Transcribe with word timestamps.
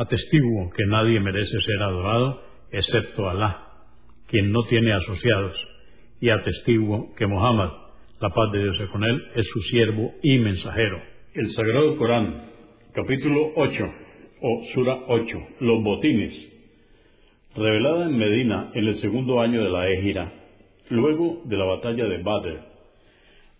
Atestiguo 0.00 0.70
que 0.70 0.86
nadie 0.86 1.20
merece 1.20 1.60
ser 1.60 1.82
adorado 1.82 2.40
excepto 2.72 3.28
Alá, 3.28 3.66
quien 4.28 4.50
no 4.50 4.62
tiene 4.64 4.94
asociados, 4.94 5.54
y 6.22 6.30
atestiguo 6.30 7.14
que 7.16 7.26
Muhammad, 7.26 7.68
la 8.18 8.30
paz 8.30 8.50
de 8.50 8.62
Dios 8.62 8.88
con 8.92 9.04
él, 9.04 9.22
es 9.34 9.46
su 9.46 9.60
siervo 9.64 10.14
y 10.22 10.38
mensajero. 10.38 11.02
El 11.34 11.52
Sagrado 11.52 11.96
Corán, 11.96 12.46
capítulo 12.94 13.52
8, 13.56 13.92
o 14.40 14.64
Sura 14.72 15.00
8, 15.06 15.38
los 15.60 15.84
botines, 15.84 16.32
revelada 17.54 18.06
en 18.06 18.16
Medina 18.16 18.70
en 18.72 18.86
el 18.86 19.00
segundo 19.02 19.42
año 19.42 19.62
de 19.62 19.68
la 19.68 19.86
Égira, 19.90 20.32
luego 20.88 21.42
de 21.44 21.58
la 21.58 21.64
batalla 21.66 22.06
de 22.06 22.22
Badr. 22.22 22.64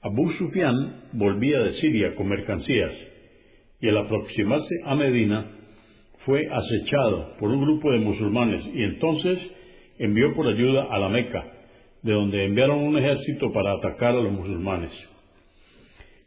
Abu 0.01 0.33
Sufyan 0.39 1.03
volvía 1.13 1.61
de 1.61 1.75
Siria 1.83 2.15
con 2.15 2.31
mercancías, 2.31 2.93
y 3.83 3.89
al 3.91 3.99
aproximarse 3.99 4.75
a 4.87 4.95
Medina, 4.95 5.60
fue 6.25 6.47
acechado 6.51 7.37
por 7.39 7.51
un 7.51 7.63
grupo 7.63 7.91
de 7.93 7.99
musulmanes 7.99 8.63
y 8.75 8.83
entonces 8.83 9.39
envió 9.99 10.35
por 10.35 10.47
ayuda 10.47 10.87
a 10.91 10.99
la 10.99 11.09
Meca, 11.09 11.45
de 12.03 12.13
donde 12.13 12.45
enviaron 12.45 12.79
un 12.79 12.99
ejército 12.99 13.53
para 13.53 13.73
atacar 13.73 14.11
a 14.11 14.21
los 14.21 14.33
musulmanes. 14.33 14.91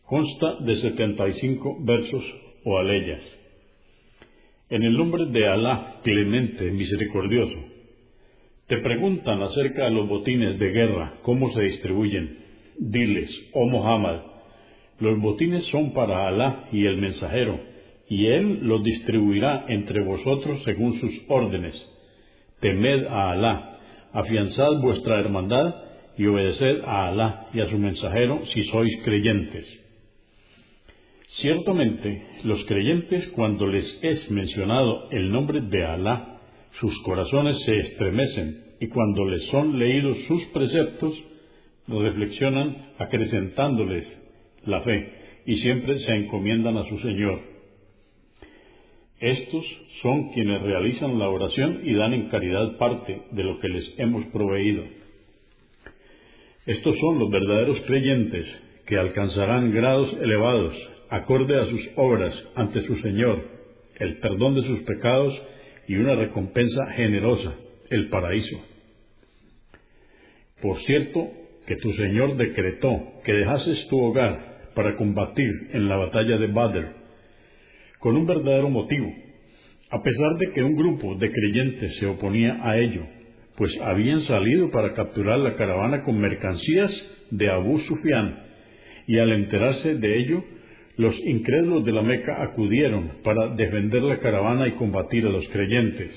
Consta 0.06 0.58
de 0.60 0.76
75 0.82 1.78
versos 1.84 2.24
o 2.66 2.78
aleyas. 2.78 3.22
En 4.70 4.84
el 4.84 4.98
nombre 4.98 5.26
de 5.28 5.48
Alá, 5.48 6.00
clemente, 6.04 6.72
misericordioso, 6.72 7.58
te 8.68 8.78
preguntan 8.78 9.42
acerca 9.42 9.86
de 9.86 9.92
los 9.92 10.08
botines 10.08 10.58
de 10.58 10.70
guerra, 10.72 11.14
cómo 11.22 11.54
se 11.54 11.62
distribuyen. 11.62 12.40
Diles, 12.80 13.30
oh 13.54 13.68
Muhammad, 13.68 14.22
los 15.00 15.20
botines 15.20 15.64
son 15.66 15.94
para 15.94 16.28
Alá 16.28 16.70
y 16.72 16.86
el 16.86 16.98
mensajero, 16.98 17.60
y 18.09 18.28
Él 18.28 18.59
los 18.64 18.84
distribuirá 18.84 19.66
entre 19.70 20.02
vosotros 20.02 20.62
según 20.64 21.00
sus 21.00 21.12
órdenes. 21.28 21.73
Temed 22.59 23.06
a 23.08 23.32
Alá, 23.32 23.80
afianzad 24.12 24.82
vuestra 24.82 25.20
hermandad 25.20 25.76
y 26.18 26.26
obedeced 26.26 26.81
a 26.86 27.08
Alá 27.09 27.47
y 27.53 27.62
a 27.62 27.69
su 27.69 27.78
mensajero 27.78 28.41
si 28.53 28.64
sois 28.66 28.91
creyentes. 29.03 29.66
Ciertamente, 31.41 32.28
los 32.44 32.64
creyentes 32.66 33.28
cuando 33.30 33.68
les 33.68 33.86
es 34.03 34.30
mencionado 34.30 35.09
el 35.12 35.31
nombre 35.31 35.62
de 35.62 35.84
Alá, 35.84 36.40
sus 36.80 36.97
corazones 37.03 37.58
se 37.66 37.78
estremecen 37.80 38.64
y 38.80 38.88
cuando 38.88 39.25
les 39.25 39.44
son 39.50 39.80
leídos 39.80 40.18
sus 40.28 40.44
preceptos, 40.47 41.14
reflexionan 41.88 42.78
acrecentándoles 42.97 44.06
la 44.66 44.81
fe 44.81 45.14
y 45.46 45.58
siempre 45.58 46.00
se 46.00 46.16
encomiendan 46.16 46.78
a 46.78 46.88
su 46.88 47.00
Señor 47.00 47.53
estos 49.23 49.66
son 50.01 50.34
quienes 50.34 50.61
realizan 50.61 51.17
la 51.17 51.29
oración 51.29 51.79
y 51.85 51.94
dan 51.94 52.13
en 52.13 52.28
caridad 52.28 52.78
parte 52.78 53.22
de 53.31 53.44
lo 53.44 53.57
que 53.61 53.69
les 53.69 53.94
hemos 53.97 54.25
proveído. 54.34 54.84
Estos 56.66 56.97
son 57.00 57.19
los 57.19 57.29
verdaderos 57.29 57.79
creyentes 57.88 58.45
que 58.85 58.97
alcanzarán 58.97 59.72
grados 59.72 60.13
elevados, 60.22 60.75
acorde 61.09 61.57
a 61.57 61.66
sus 61.67 61.81
obras 61.95 62.34
ante 62.56 62.85
su 62.85 62.97
Señor, 62.97 63.47
el 63.95 64.17
perdón 64.19 64.56
de 64.56 64.63
sus 64.63 64.81
pecados 64.81 65.34
y 65.88 65.95
una 65.95 66.16
recompensa 66.16 66.88
generosa, 66.88 67.55
el 67.91 68.09
paraíso. 68.09 68.57
Por 70.61 70.81
cierto, 70.81 71.31
que 71.66 71.78
tu 71.78 71.94
Señor 71.94 72.35
decretó 72.35 73.22
que 73.23 73.31
dejases 73.31 73.88
tu 73.88 74.03
hogar 74.03 74.72
para 74.75 74.95
combatir 74.95 75.69
en 75.72 75.88
la 75.88 75.95
batalla 75.95 76.38
de 76.38 76.47
Badr 76.47 77.03
con 78.03 78.18
un 78.18 78.25
verdadero 78.25 78.69
motivo, 78.69 79.09
a 79.90 80.03
pesar 80.03 80.38
de 80.38 80.52
que 80.52 80.62
un 80.62 80.75
grupo 80.75 81.16
de 81.16 81.31
creyentes 81.31 81.96
se 82.00 82.06
oponía 82.06 82.59
a 82.62 82.78
ello, 82.78 83.02
pues 83.56 83.72
habían 83.81 84.24
salido 84.24 84.69
para 84.72 84.94
capturar 84.94 85.40
la 85.40 85.56
caravana 85.56 86.03
con 86.03 86.19
mercancías 86.19 86.91
de 87.31 87.50
Abu 87.50 87.80
Sufyan, 87.80 88.44
y 89.08 89.19
al 89.19 89.31
enterarse 89.31 89.96
de 89.96 90.19
ello, 90.19 90.44
los 90.97 91.16
incrédulos 91.25 91.86
de 91.86 91.94
la 91.94 92.02
Meca 92.02 92.44
acudieron 92.44 93.09
para 93.24 93.56
defender 93.56 94.03
la 94.03 94.20
caravana 94.20 94.68
y 94.68 94.72
combatir 94.72 95.25
a 95.25 95.30
los 95.30 95.47
creyentes. 95.47 96.12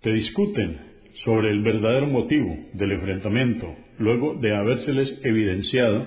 Te 0.00 0.10
discuten 0.10 0.78
sobre 1.22 1.50
el 1.50 1.60
verdadero 1.60 2.06
motivo 2.06 2.56
del 2.72 2.92
enfrentamiento, 2.92 3.76
luego 3.98 4.36
de 4.36 4.56
habérseles 4.56 5.20
evidenciado 5.22 6.06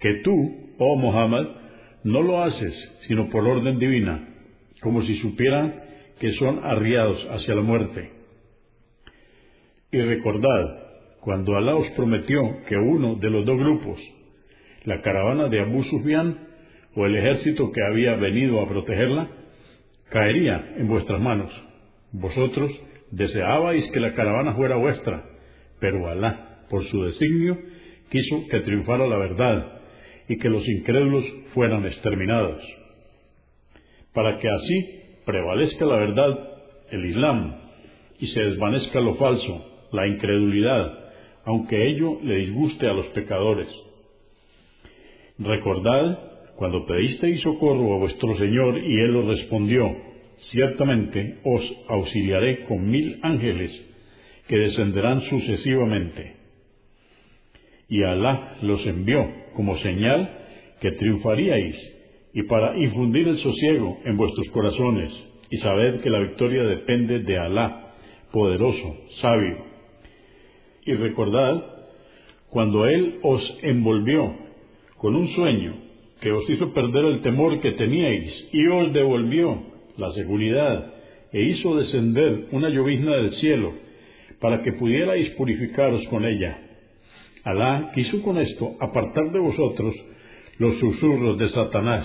que 0.00 0.22
tú, 0.24 0.74
oh 0.78 0.96
Muhammad, 0.96 1.65
no 2.06 2.22
lo 2.22 2.40
haces 2.40 2.72
sino 3.08 3.28
por 3.28 3.46
orden 3.46 3.80
divina, 3.80 4.28
como 4.80 5.02
si 5.02 5.16
supieran 5.18 5.82
que 6.20 6.32
son 6.34 6.64
arriados 6.64 7.18
hacia 7.30 7.56
la 7.56 7.62
muerte. 7.62 8.10
Y 9.90 10.00
recordad, 10.00 10.84
cuando 11.20 11.56
Alá 11.56 11.74
os 11.74 11.90
prometió 11.92 12.40
que 12.68 12.76
uno 12.76 13.16
de 13.16 13.28
los 13.28 13.44
dos 13.44 13.58
grupos, 13.58 13.98
la 14.84 15.02
caravana 15.02 15.48
de 15.48 15.60
Abu 15.60 15.82
Sufyan 15.84 16.38
o 16.94 17.06
el 17.06 17.16
ejército 17.16 17.72
que 17.72 17.82
había 17.82 18.14
venido 18.14 18.60
a 18.60 18.68
protegerla, 18.68 19.28
caería 20.08 20.74
en 20.76 20.86
vuestras 20.86 21.20
manos. 21.20 21.50
Vosotros 22.12 22.70
deseabais 23.10 23.90
que 23.90 24.00
la 24.00 24.14
caravana 24.14 24.54
fuera 24.54 24.76
vuestra, 24.76 25.24
pero 25.80 26.08
Alá, 26.08 26.60
por 26.70 26.84
su 26.84 27.02
designio, 27.02 27.58
quiso 28.10 28.46
que 28.48 28.60
triunfara 28.60 29.08
la 29.08 29.18
verdad 29.18 29.75
y 30.28 30.38
que 30.38 30.48
los 30.48 30.66
incrédulos 30.68 31.24
fueran 31.54 31.86
exterminados, 31.86 32.62
para 34.12 34.38
que 34.38 34.48
así 34.48 35.00
prevalezca 35.24 35.84
la 35.84 35.96
verdad, 35.96 36.38
el 36.90 37.06
Islam, 37.06 37.54
y 38.18 38.26
se 38.28 38.40
desvanezca 38.40 39.00
lo 39.00 39.16
falso, 39.16 39.88
la 39.92 40.06
incredulidad, 40.06 41.06
aunque 41.44 41.88
ello 41.88 42.18
le 42.22 42.36
disguste 42.36 42.88
a 42.88 42.92
los 42.92 43.06
pecadores. 43.08 43.68
Recordad 45.38 46.18
cuando 46.56 46.86
pedisteis 46.86 47.42
socorro 47.42 47.94
a 47.94 47.98
vuestro 47.98 48.36
Señor 48.38 48.78
y 48.78 49.00
Él 49.00 49.16
os 49.16 49.26
respondió, 49.26 49.94
ciertamente 50.50 51.38
os 51.44 51.62
auxiliaré 51.88 52.64
con 52.64 52.88
mil 52.88 53.18
ángeles 53.22 53.70
que 54.48 54.56
descenderán 54.56 55.20
sucesivamente. 55.28 56.36
Y 57.88 58.02
Alá 58.02 58.56
los 58.62 58.84
envió 58.86 59.28
como 59.56 59.78
señal 59.78 60.30
que 60.80 60.92
triunfaríais 60.92 61.76
y 62.34 62.42
para 62.42 62.76
infundir 62.76 63.26
el 63.26 63.38
sosiego 63.38 63.98
en 64.04 64.16
vuestros 64.16 64.46
corazones 64.50 65.10
y 65.50 65.56
sabed 65.58 66.00
que 66.02 66.10
la 66.10 66.20
victoria 66.20 66.62
depende 66.64 67.20
de 67.20 67.38
Alá, 67.38 67.94
poderoso, 68.30 68.96
sabio. 69.22 69.64
Y 70.84 70.92
recordad 70.94 71.64
cuando 72.50 72.86
Él 72.86 73.18
os 73.22 73.58
envolvió 73.62 74.34
con 74.98 75.16
un 75.16 75.28
sueño 75.28 75.74
que 76.20 76.32
os 76.32 76.48
hizo 76.50 76.72
perder 76.72 77.04
el 77.06 77.22
temor 77.22 77.60
que 77.60 77.72
teníais 77.72 78.48
y 78.52 78.66
os 78.66 78.92
devolvió 78.92 79.62
la 79.96 80.12
seguridad 80.12 80.92
e 81.32 81.42
hizo 81.42 81.76
descender 81.76 82.48
una 82.52 82.68
llovizna 82.68 83.16
del 83.16 83.32
cielo 83.34 83.72
para 84.40 84.62
que 84.62 84.72
pudierais 84.72 85.30
purificaros 85.30 86.06
con 86.08 86.24
ella 86.24 86.65
Alá 87.46 87.92
quiso 87.94 88.22
con 88.22 88.38
esto 88.38 88.76
apartar 88.80 89.30
de 89.30 89.38
vosotros 89.38 89.94
los 90.58 90.80
susurros 90.80 91.38
de 91.38 91.48
Satanás, 91.50 92.04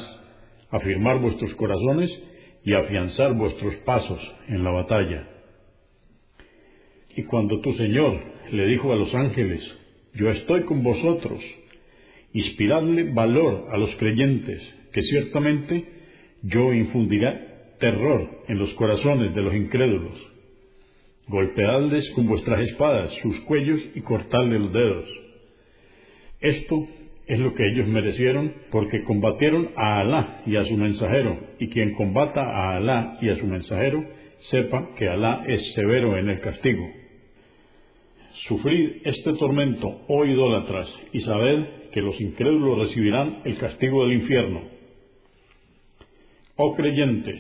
afirmar 0.70 1.20
vuestros 1.20 1.52
corazones 1.56 2.12
y 2.64 2.76
afianzar 2.76 3.34
vuestros 3.34 3.74
pasos 3.78 4.20
en 4.50 4.64
la 4.64 4.70
batalla. 4.70 5.28
Y 7.16 7.24
cuando 7.24 7.60
tu 7.60 7.74
Señor 7.74 8.20
le 8.52 8.68
dijo 8.68 8.94
a 8.94 8.96
los 8.96 9.16
ángeles, 9.16 9.64
yo 10.14 10.30
estoy 10.30 10.62
con 10.62 10.84
vosotros, 10.84 11.42
inspiradle 12.34 13.12
valor 13.12 13.66
a 13.72 13.78
los 13.78 13.90
creyentes, 13.96 14.62
que 14.94 15.02
ciertamente 15.02 15.86
yo 16.44 16.72
infundiré 16.72 17.48
terror 17.80 18.44
en 18.48 18.60
los 18.60 18.72
corazones 18.76 19.34
de 19.34 19.42
los 19.42 19.56
incrédulos. 19.56 20.22
Golpeadles 21.28 22.08
con 22.12 22.28
vuestras 22.28 22.62
espadas 22.70 23.12
sus 23.24 23.40
cuellos 23.42 23.80
y 23.96 24.02
cortadle 24.02 24.60
los 24.60 24.72
dedos. 24.72 25.31
Esto 26.42 26.88
es 27.28 27.40
lo 27.40 27.54
que 27.54 27.68
ellos 27.68 27.88
merecieron 27.88 28.54
porque 28.72 29.04
combatieron 29.04 29.70
a 29.76 30.00
Alá 30.00 30.42
y 30.46 30.56
a 30.56 30.66
su 30.66 30.76
mensajero, 30.76 31.38
y 31.60 31.70
quien 31.70 31.94
combata 31.94 32.42
a 32.42 32.78
Alá 32.78 33.18
y 33.22 33.30
a 33.30 33.36
su 33.38 33.46
mensajero, 33.46 34.04
sepa 34.50 34.96
que 34.98 35.08
Alá 35.08 35.44
es 35.48 35.62
severo 35.76 36.18
en 36.18 36.30
el 36.30 36.40
castigo. 36.42 36.90
Sufrid 38.48 39.02
este 39.06 39.34
tormento, 39.34 40.02
oh 40.08 40.26
idólatras, 40.26 40.90
y 41.14 41.22
sabed 41.22 41.64
que 41.94 42.02
los 42.02 42.20
incrédulos 42.20 42.88
recibirán 42.88 43.42
el 43.46 43.58
castigo 43.58 44.04
del 44.04 44.14
infierno. 44.14 44.62
Oh 46.56 46.76
creyentes, 46.76 47.40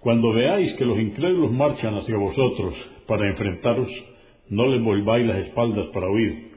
cuando 0.00 0.34
veáis 0.34 0.74
que 0.74 0.84
los 0.84 0.98
incrédulos 0.98 1.50
marchan 1.52 1.94
hacia 1.94 2.16
vosotros 2.16 2.74
para 3.06 3.28
enfrentaros, 3.30 3.90
no 4.50 4.66
les 4.66 4.82
volváis 4.82 5.26
las 5.26 5.46
espaldas 5.46 5.86
para 5.86 6.10
huir. 6.10 6.53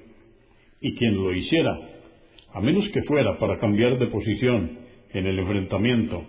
Y 0.81 0.95
quien 0.95 1.15
lo 1.15 1.33
hiciera, 1.33 1.77
a 2.53 2.61
menos 2.61 2.87
que 2.89 3.03
fuera 3.03 3.37
para 3.39 3.59
cambiar 3.59 3.97
de 3.99 4.07
posición 4.07 4.79
en 5.13 5.25
el 5.25 5.39
enfrentamiento 5.39 6.23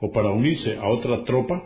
o 0.00 0.12
para 0.12 0.30
unirse 0.30 0.76
a 0.76 0.88
otra 0.88 1.24
tropa, 1.24 1.62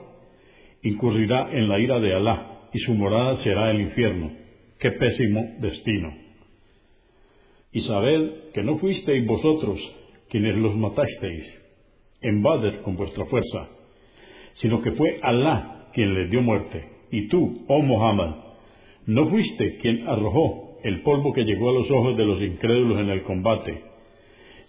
incurrirá 0.83 1.51
en 1.53 1.69
la 1.69 1.79
ira 1.79 2.01
de 2.01 2.15
Alá 2.15 2.69
y 2.73 2.79
su 2.81 2.95
morada 2.95 3.37
será 3.43 3.71
el 3.71 3.81
infierno. 3.81 4.33
¡Qué 4.79 4.91
pésimo 4.93 5.57
destino! 5.61 6.15
Y 7.73 7.81
sabed 7.83 8.51
que 8.53 8.63
no 8.63 8.79
fuisteis 8.79 9.27
vosotros 9.27 9.79
quienes 10.29 10.57
los 10.57 10.77
matasteis 10.77 11.63
en 12.21 12.43
con 12.83 12.97
vuestra 12.97 13.27
fuerza, 13.27 13.69
sino 14.55 14.83
que 14.83 14.93
fue 14.93 15.21
Alá 15.23 15.89
quien 15.93 16.15
les 16.15 16.31
dio 16.31 16.43
muerte. 16.43 16.85
Y 17.11 17.29
tú, 17.29 17.65
oh 17.69 17.83
Muhammad, 17.83 18.37
no 19.07 19.29
fuiste 19.29 19.77
quien 19.79 20.09
arrojó 20.09 20.62
el 20.83 21.03
polvo 21.03 21.33
que 21.33 21.45
llegó 21.45 21.71
a 21.71 21.75
los 21.75 21.91
ojos 21.91 22.17
de 22.17 22.25
los 22.25 22.43
incrédulos 22.43 23.01
en 23.01 23.09
el 23.11 23.23
combate, 23.23 23.83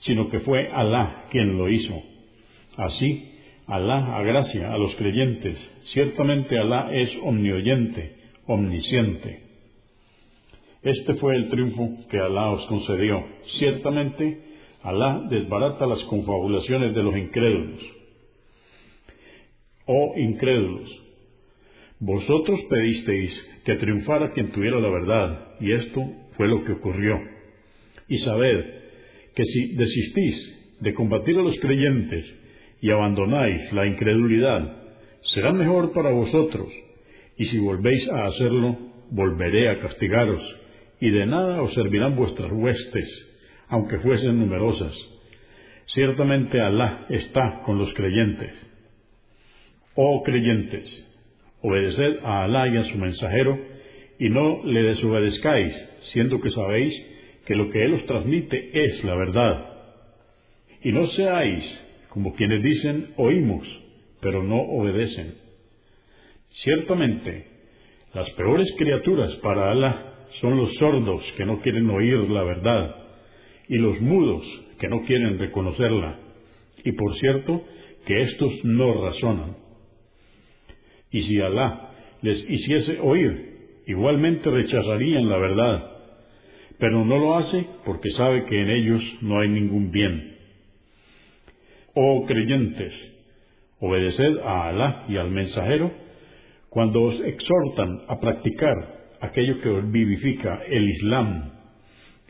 sino 0.01 0.29
que 0.29 0.39
fue 0.41 0.69
Alá 0.71 1.25
quien 1.31 1.57
lo 1.57 1.69
hizo. 1.69 2.01
Así, 2.77 3.31
Alá 3.67 4.17
agracia 4.17 4.73
a 4.73 4.77
los 4.77 4.93
creyentes. 4.95 5.57
Ciertamente 5.93 6.57
Alá 6.57 6.89
es 6.93 7.09
omnioyente, 7.23 8.15
omnisciente. 8.45 9.41
Este 10.81 11.13
fue 11.15 11.35
el 11.35 11.49
triunfo 11.49 12.07
que 12.09 12.19
Alá 12.19 12.51
os 12.51 12.65
concedió. 12.67 13.23
Ciertamente, 13.57 14.41
Alá 14.83 15.25
desbarata 15.29 15.87
las 15.87 16.03
confabulaciones 16.03 16.93
de 16.93 17.03
los 17.03 17.15
incrédulos. 17.15 17.81
Oh 19.85 20.13
incrédulos, 20.17 20.89
vosotros 21.99 22.59
pedisteis 22.69 23.31
que 23.65 23.75
triunfara 23.75 24.31
quien 24.31 24.51
tuviera 24.51 24.79
la 24.79 24.89
verdad, 24.89 25.52
y 25.63 25.71
esto 25.71 26.01
fue 26.35 26.49
lo 26.49 26.65
que 26.65 26.73
ocurrió. 26.73 27.21
Y 28.09 28.17
sabed 28.19 28.65
que 29.33 29.45
si 29.45 29.75
desistís 29.75 30.77
de 30.81 30.93
combatir 30.93 31.37
a 31.37 31.41
los 31.41 31.57
creyentes 31.61 32.25
y 32.81 32.91
abandonáis 32.91 33.71
la 33.71 33.87
incredulidad, 33.87 34.75
será 35.33 35.53
mejor 35.53 35.93
para 35.93 36.11
vosotros, 36.11 36.67
y 37.37 37.45
si 37.45 37.57
volvéis 37.59 38.09
a 38.09 38.27
hacerlo, 38.27 38.77
volveré 39.09 39.69
a 39.69 39.79
castigaros, 39.79 40.43
y 40.99 41.09
de 41.11 41.25
nada 41.25 41.61
os 41.61 41.73
servirán 41.73 42.17
vuestras 42.17 42.51
huestes, 42.51 43.07
aunque 43.69 43.99
fuesen 43.99 44.39
numerosas. 44.39 44.93
Ciertamente 45.93 46.59
Alá 46.59 47.05
está 47.09 47.61
con 47.65 47.77
los 47.77 47.93
creyentes. 47.93 48.51
Oh 49.95 50.23
creyentes, 50.23 50.85
obedeced 51.61 52.19
a 52.25 52.43
Alá 52.43 52.67
y 52.67 52.77
a 52.77 52.83
su 52.83 52.97
mensajero, 52.97 53.72
y 54.23 54.29
no 54.29 54.63
le 54.63 54.83
desobedezcáis, 54.83 55.73
siendo 56.13 56.39
que 56.39 56.49
sabéis 56.49 56.93
que 57.45 57.55
lo 57.55 57.69
que 57.69 57.83
Él 57.83 57.95
os 57.95 58.05
transmite 58.05 58.69
es 58.71 59.03
la 59.03 59.15
verdad. 59.15 59.69
Y 60.81 60.93
no 60.93 61.07
seáis 61.07 61.61
como 62.07 62.33
quienes 62.33 62.63
dicen 62.63 63.09
oímos, 63.17 63.67
pero 64.21 64.41
no 64.41 64.61
obedecen. 64.61 65.35
Ciertamente, 66.63 67.47
las 68.13 68.29
peores 68.31 68.73
criaturas 68.77 69.35
para 69.43 69.71
Alá 69.71 70.13
son 70.39 70.55
los 70.55 70.73
sordos 70.75 71.21
que 71.35 71.45
no 71.45 71.59
quieren 71.59 71.89
oír 71.89 72.29
la 72.29 72.43
verdad 72.43 72.95
y 73.67 73.75
los 73.75 73.99
mudos 73.99 74.45
que 74.79 74.87
no 74.87 75.01
quieren 75.01 75.37
reconocerla. 75.37 76.17
Y 76.85 76.93
por 76.93 77.13
cierto, 77.17 77.61
que 78.05 78.21
éstos 78.21 78.53
no 78.63 79.03
razonan. 79.03 79.57
Y 81.11 81.23
si 81.23 81.41
Alá 81.41 81.91
les 82.21 82.49
hiciese 82.49 83.01
oír, 83.01 83.52
igualmente 83.87 84.49
rechazarían 84.49 85.29
la 85.29 85.37
verdad, 85.37 85.91
pero 86.79 87.05
no 87.05 87.17
lo 87.17 87.37
hace 87.37 87.65
porque 87.85 88.11
sabe 88.11 88.45
que 88.45 88.59
en 88.59 88.69
ellos 88.69 89.01
no 89.21 89.39
hay 89.39 89.49
ningún 89.49 89.91
bien. 89.91 90.37
Oh 91.93 92.25
creyentes, 92.25 92.93
obedeced 93.79 94.37
a 94.39 94.69
Alá 94.69 95.05
y 95.07 95.17
al 95.17 95.29
mensajero 95.29 95.91
cuando 96.69 97.03
os 97.03 97.19
exhortan 97.21 98.01
a 98.07 98.19
practicar 98.19 98.73
aquello 99.21 99.61
que 99.61 99.69
os 99.69 99.91
vivifica 99.91 100.63
el 100.67 100.89
Islam, 100.89 101.51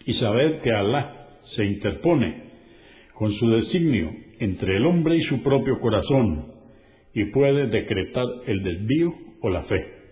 y 0.06 0.14
sabed 0.16 0.60
que 0.62 0.72
Alá 0.72 1.28
se 1.56 1.64
interpone 1.64 2.44
con 3.14 3.32
su 3.34 3.50
designio 3.50 4.12
entre 4.40 4.76
el 4.76 4.86
hombre 4.86 5.16
y 5.16 5.22
su 5.24 5.42
propio 5.42 5.80
corazón, 5.80 6.52
y 7.14 7.26
puede 7.26 7.68
decretar 7.68 8.26
el 8.48 8.64
desvío 8.64 9.14
o 9.42 9.50
la 9.50 9.64
fe, 9.64 10.03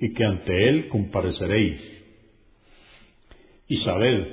y 0.00 0.12
que 0.12 0.24
ante 0.24 0.68
él 0.68 0.88
compareceréis. 0.88 1.80
Y 3.68 3.76
sabed 3.78 4.26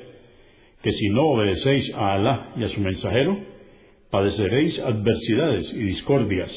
que 0.81 0.92
si 0.92 1.10
no 1.10 1.24
obedecéis 1.30 1.94
a 1.95 2.13
Alá 2.13 2.54
y 2.57 2.63
a 2.63 2.69
su 2.69 2.80
mensajero, 2.81 3.38
padeceréis 4.10 4.77
adversidades 4.80 5.74
y 5.74 5.80
discordias, 5.80 6.51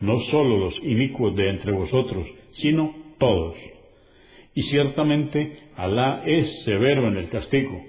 no 0.00 0.20
sólo 0.30 0.58
los 0.58 0.78
inicuos 0.82 1.34
de 1.34 1.50
entre 1.50 1.72
vosotros, 1.72 2.26
sino 2.52 2.94
todos. 3.18 3.56
Y 4.54 4.62
ciertamente 4.64 5.58
Alá 5.76 6.22
es 6.26 6.64
severo 6.64 7.08
en 7.08 7.16
el 7.16 7.28
castigo. 7.30 7.80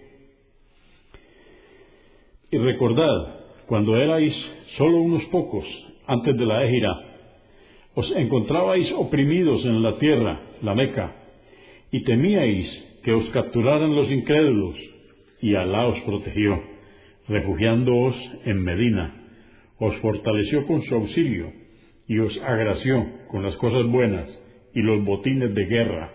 Y 2.51 2.57
recordad, 2.57 3.39
cuando 3.67 3.95
erais 3.95 4.33
solo 4.77 4.97
unos 4.97 5.23
pocos 5.25 5.65
antes 6.07 6.35
de 6.35 6.45
la 6.45 6.63
égira, 6.63 7.08
os 7.99 8.07
encontrabais 8.15 8.87
oprimidos 8.95 9.65
en 9.65 9.83
la 9.83 9.97
tierra, 9.97 10.39
la 10.61 10.73
Meca, 10.73 11.15
y 11.91 12.03
temíais 12.05 12.67
que 13.03 13.11
os 13.11 13.27
capturaran 13.31 13.93
los 13.93 14.09
incrédulos, 14.09 14.77
y 15.41 15.55
Alá 15.55 15.87
os 15.87 15.99
protegió 16.07 16.63
refugiándoos 17.27 18.15
en 18.45 18.63
Medina, 18.63 19.05
os 19.79 19.95
fortaleció 19.97 20.65
con 20.65 20.81
su 20.83 20.95
auxilio 20.95 21.51
y 22.07 22.19
os 22.19 22.35
agració 22.41 23.05
con 23.27 23.43
las 23.43 23.55
cosas 23.57 23.85
buenas 23.91 24.27
y 24.73 24.81
los 24.81 25.03
botines 25.03 25.53
de 25.53 25.65
guerra. 25.65 26.13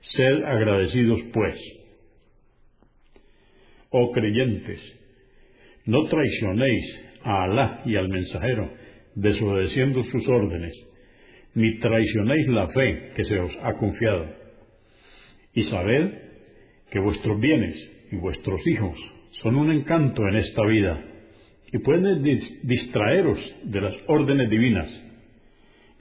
Sed 0.00 0.42
agradecidos, 0.42 1.20
pues. 1.32 1.54
Oh 3.90 4.10
creyentes, 4.10 4.80
no 5.86 6.04
traicionéis 6.06 6.84
a 7.22 7.44
Alá 7.44 7.82
y 7.86 7.94
al 7.94 8.08
mensajero, 8.08 8.70
desobedeciendo 9.14 10.02
sus 10.04 10.26
órdenes, 10.28 10.74
ni 11.54 11.78
traicionéis 11.78 12.48
la 12.48 12.68
fe 12.68 13.12
que 13.14 13.24
se 13.24 13.38
os 13.38 13.52
ha 13.62 13.74
confiado. 13.74 14.26
Y 15.54 15.64
sabed 15.64 16.12
que 16.90 17.00
vuestros 17.00 17.38
bienes 17.40 17.76
y 18.10 18.16
vuestros 18.16 18.66
hijos 18.66 18.98
son 19.42 19.56
un 19.56 19.70
encanto 19.70 20.26
en 20.28 20.36
esta 20.36 20.64
vida 20.66 21.04
y 21.72 21.78
pueden 21.78 22.22
distraeros 22.62 23.38
de 23.64 23.80
las 23.80 23.94
órdenes 24.06 24.50
divinas. 24.50 24.88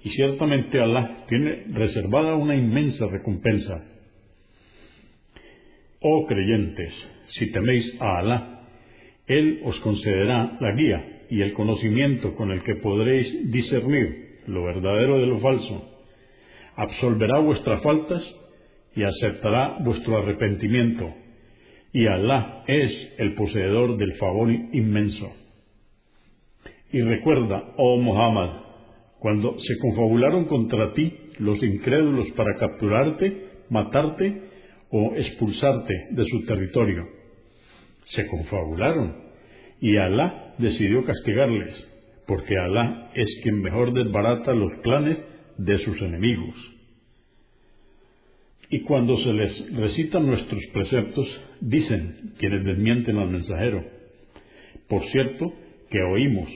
Y 0.03 0.09
ciertamente 0.11 0.79
Allah 0.79 1.25
tiene 1.27 1.65
reservada 1.71 2.35
una 2.35 2.55
inmensa 2.55 3.07
recompensa. 3.07 3.83
Oh 6.01 6.25
creyentes, 6.27 6.93
si 7.27 7.51
teméis 7.51 7.85
a 7.99 8.19
Alá, 8.19 8.67
Él 9.27 9.61
os 9.63 9.79
concederá 9.81 10.57
la 10.59 10.73
guía 10.73 11.21
y 11.29 11.41
el 11.41 11.53
conocimiento 11.53 12.35
con 12.35 12.51
el 12.51 12.63
que 12.63 12.75
podréis 12.75 13.51
discernir 13.51 14.30
lo 14.51 14.65
verdadero 14.65 15.17
de 15.17 15.25
lo 15.25 15.39
falso. 15.39 15.89
Absolverá 16.75 17.39
vuestras 17.39 17.81
faltas 17.81 18.23
y 18.95 19.03
aceptará 19.03 19.77
vuestro 19.79 20.17
arrepentimiento 20.17 21.13
y 21.93 22.07
Alá 22.07 22.63
es 22.67 22.91
el 23.17 23.35
poseedor 23.35 23.97
del 23.97 24.13
favor 24.15 24.49
inmenso. 24.49 25.31
Y 26.91 27.01
recuerda, 27.01 27.73
oh 27.77 27.97
Muhammad, 27.97 28.61
cuando 29.19 29.57
se 29.59 29.77
confabularon 29.79 30.45
contra 30.45 30.93
ti 30.93 31.13
los 31.39 31.61
incrédulos 31.61 32.29
para 32.31 32.55
capturarte, 32.57 33.47
matarte 33.69 34.41
o 34.89 35.13
expulsarte 35.15 35.93
de 36.11 36.25
su 36.25 36.45
territorio. 36.45 37.05
Se 38.15 38.27
confabularon 38.27 39.15
y 39.79 39.97
Alá 39.97 40.53
decidió 40.57 41.03
castigarles, 41.03 41.90
porque 42.31 42.57
Alá 42.57 43.11
es 43.13 43.27
quien 43.43 43.61
mejor 43.61 43.91
desbarata 43.91 44.53
los 44.53 44.71
planes 44.83 45.17
de 45.57 45.77
sus 45.79 46.01
enemigos. 46.01 46.55
Y 48.69 48.83
cuando 48.83 49.17
se 49.17 49.33
les 49.33 49.75
recitan 49.75 50.27
nuestros 50.27 50.63
preceptos, 50.71 51.27
dicen 51.59 52.35
quienes 52.39 52.63
desmienten 52.63 53.17
al 53.17 53.31
mensajero, 53.31 53.83
por 54.87 55.03
cierto 55.07 55.51
que 55.89 56.01
oímos, 56.01 56.49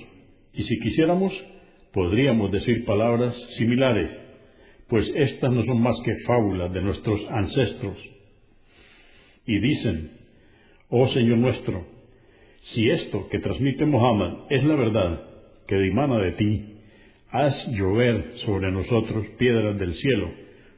y 0.53 0.63
si 0.63 0.79
quisiéramos, 0.79 1.33
podríamos 1.91 2.53
decir 2.53 2.85
palabras 2.85 3.35
similares, 3.57 4.17
pues 4.87 5.11
estas 5.13 5.51
no 5.51 5.65
son 5.65 5.81
más 5.81 5.97
que 6.05 6.15
fábulas 6.25 6.71
de 6.71 6.83
nuestros 6.83 7.19
ancestros. 7.31 7.97
Y 9.45 9.59
dicen, 9.59 10.11
oh 10.87 11.09
Señor 11.09 11.39
nuestro, 11.39 11.85
si 12.73 12.89
esto 12.89 13.27
que 13.27 13.39
transmite 13.39 13.85
Muhammad 13.85 14.45
es 14.49 14.63
la 14.63 14.75
verdad 14.75 15.34
que 15.67 15.75
dimana 15.75 16.19
de 16.19 16.31
ti, 16.33 16.75
haz 17.29 17.67
llover 17.69 18.33
sobre 18.45 18.71
nosotros 18.71 19.27
piedras 19.37 19.77
del 19.77 19.93
cielo, 19.95 20.31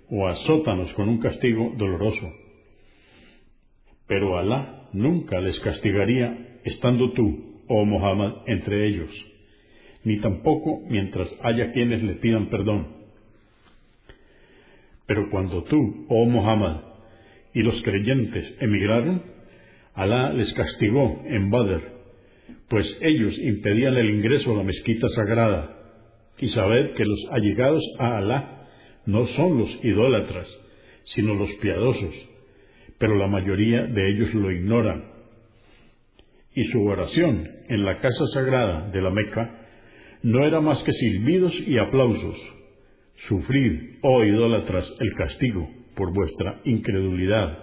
o 0.09 0.27
azótanos 0.27 0.91
con 0.93 1.09
un 1.09 1.19
castigo 1.19 1.73
doloroso. 1.77 2.31
Pero 4.07 4.37
Alá 4.37 4.87
nunca 4.93 5.39
les 5.41 5.59
castigaría 5.59 6.59
estando 6.63 7.11
tú, 7.11 7.61
oh 7.67 7.85
Muhammad, 7.85 8.43
entre 8.47 8.87
ellos, 8.87 9.11
ni 10.03 10.19
tampoco 10.19 10.81
mientras 10.87 11.27
haya 11.43 11.73
quienes 11.73 12.01
le 12.03 12.13
pidan 12.15 12.49
perdón. 12.49 12.95
Pero 15.05 15.29
cuando 15.29 15.63
tú, 15.63 16.05
oh 16.09 16.25
Muhammad, 16.25 16.81
y 17.53 17.61
los 17.61 17.81
creyentes 17.83 18.55
emigraron, 18.59 19.23
Alá 19.93 20.31
les 20.31 20.53
castigó 20.53 21.23
en 21.25 21.49
Badr, 21.49 21.96
pues 22.69 22.85
ellos 23.01 23.33
impedían 23.39 23.95
el 23.95 24.09
ingreso 24.09 24.51
a 24.51 24.57
la 24.57 24.63
mezquita 24.63 25.07
sagrada, 25.09 25.77
y 26.39 26.49
sabed 26.49 26.93
que 26.93 27.05
los 27.05 27.19
allegados 27.31 27.81
a 27.99 28.17
Alá 28.17 28.67
no 29.05 29.25
son 29.35 29.57
los 29.57 29.69
idólatras, 29.83 30.47
sino 31.15 31.33
los 31.33 31.49
piadosos, 31.61 32.13
pero 32.99 33.15
la 33.15 33.27
mayoría 33.27 33.83
de 33.83 34.11
ellos 34.11 34.33
lo 34.33 34.51
ignoran. 34.51 35.05
Y 36.53 36.65
su 36.65 36.83
oración 36.83 37.49
en 37.69 37.85
la 37.85 37.97
casa 37.99 38.25
sagrada 38.33 38.89
de 38.89 39.01
la 39.01 39.11
Meca 39.11 39.67
no 40.23 40.45
era 40.45 40.59
más 40.59 40.81
que 40.83 40.91
silbidos 40.91 41.53
y 41.65 41.77
aplausos. 41.77 42.35
Sufrid, 43.27 43.97
oh 44.01 44.23
idólatras, 44.23 44.85
el 44.99 45.13
castigo 45.13 45.69
por 45.95 46.13
vuestra 46.13 46.61
incredulidad. 46.65 47.57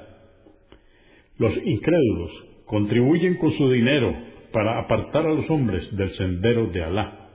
Los 1.39 1.57
incrédulos 1.65 2.31
contribuyen 2.67 3.37
con 3.37 3.53
su 3.53 3.71
dinero 3.71 4.17
para 4.55 4.79
apartar 4.79 5.27
a 5.27 5.35
los 5.35 5.51
hombres 5.51 5.95
del 5.97 6.13
sendero 6.13 6.69
de 6.69 6.85
Alá, 6.85 7.29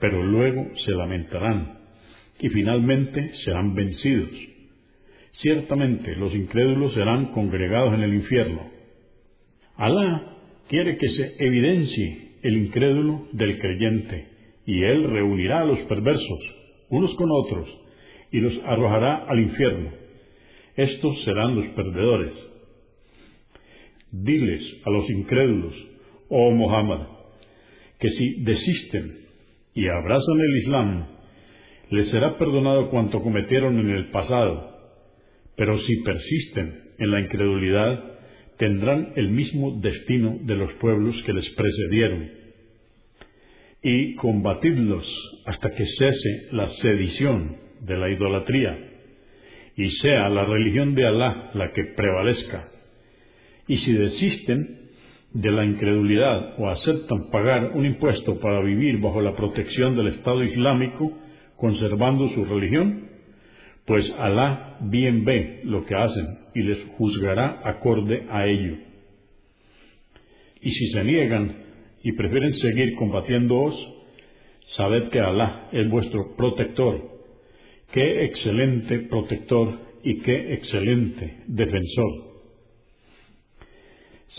pero 0.00 0.24
luego 0.24 0.66
se 0.82 0.92
lamentarán 0.92 1.78
y 2.40 2.48
finalmente 2.48 3.32
serán 3.44 3.74
vencidos. 3.74 4.30
Ciertamente 5.32 6.16
los 6.16 6.34
incrédulos 6.34 6.94
serán 6.94 7.32
congregados 7.32 7.92
en 7.92 8.02
el 8.04 8.14
infierno. 8.14 8.70
Alá 9.76 10.38
quiere 10.66 10.96
que 10.96 11.08
se 11.08 11.34
evidencie 11.44 12.38
el 12.42 12.56
incrédulo 12.56 13.28
del 13.32 13.58
creyente, 13.58 14.28
y 14.64 14.82
él 14.84 15.10
reunirá 15.10 15.60
a 15.60 15.66
los 15.66 15.80
perversos, 15.80 16.40
unos 16.88 17.14
con 17.16 17.28
otros, 17.30 17.68
y 18.32 18.40
los 18.40 18.54
arrojará 18.64 19.26
al 19.26 19.38
infierno. 19.38 19.90
Estos 20.76 21.24
serán 21.24 21.56
los 21.56 21.66
perdedores. 21.74 22.32
Diles 24.10 24.62
a 24.86 24.90
los 24.90 25.10
incrédulos, 25.10 25.93
oh 26.36 26.50
Muhammad, 26.50 27.06
que 28.00 28.10
si 28.10 28.42
desisten 28.42 29.18
y 29.72 29.86
abrazan 29.86 30.40
el 30.40 30.56
Islam, 30.56 31.06
les 31.90 32.10
será 32.10 32.36
perdonado 32.38 32.90
cuanto 32.90 33.22
cometieron 33.22 33.78
en 33.78 33.90
el 33.90 34.10
pasado, 34.10 34.68
pero 35.56 35.78
si 35.78 35.96
persisten 36.02 36.90
en 36.98 37.10
la 37.12 37.20
incredulidad, 37.20 38.02
tendrán 38.58 39.12
el 39.14 39.28
mismo 39.28 39.78
destino 39.80 40.38
de 40.42 40.56
los 40.56 40.72
pueblos 40.74 41.14
que 41.24 41.34
les 41.34 41.48
precedieron. 41.50 42.30
Y 43.80 44.16
combatidlos 44.16 45.06
hasta 45.46 45.70
que 45.70 45.84
cese 45.86 46.48
la 46.50 46.68
sedición 46.82 47.56
de 47.82 47.96
la 47.96 48.10
idolatría, 48.10 48.76
y 49.76 49.88
sea 50.02 50.28
la 50.30 50.44
religión 50.46 50.96
de 50.96 51.06
Alá 51.06 51.52
la 51.54 51.70
que 51.72 51.84
prevalezca. 51.96 52.68
Y 53.68 53.76
si 53.78 53.92
desisten 53.92 54.83
de 55.34 55.50
la 55.50 55.64
incredulidad 55.64 56.54
o 56.58 56.68
aceptan 56.70 57.28
pagar 57.30 57.72
un 57.74 57.84
impuesto 57.84 58.38
para 58.38 58.62
vivir 58.62 59.00
bajo 59.00 59.20
la 59.20 59.34
protección 59.34 59.96
del 59.96 60.06
Estado 60.08 60.44
Islámico, 60.44 61.18
conservando 61.56 62.28
su 62.28 62.44
religión, 62.44 63.08
pues 63.84 64.08
Alá 64.16 64.78
bien 64.80 65.24
ve 65.24 65.60
lo 65.64 65.84
que 65.84 65.94
hacen 65.96 66.26
y 66.54 66.62
les 66.62 66.78
juzgará 66.96 67.60
acorde 67.64 68.26
a 68.30 68.46
ello. 68.46 68.76
Y 70.62 70.70
si 70.70 70.92
se 70.92 71.04
niegan 71.04 71.56
y 72.04 72.12
prefieren 72.12 72.54
seguir 72.54 72.94
combatiéndoos, 72.94 73.74
sabed 74.76 75.08
que 75.08 75.18
Alá 75.18 75.68
es 75.72 75.90
vuestro 75.90 76.36
protector. 76.36 77.10
Qué 77.92 78.24
excelente 78.24 79.00
protector 79.00 79.80
y 80.04 80.20
qué 80.20 80.54
excelente 80.54 81.42
defensor. 81.48 82.12